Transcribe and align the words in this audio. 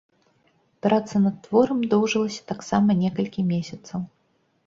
Праца 0.85 1.15
над 1.25 1.35
творам 1.45 1.83
доўжылася 1.91 2.41
таксама 2.51 2.89
некалькі 3.05 3.47
месяцаў. 3.53 3.99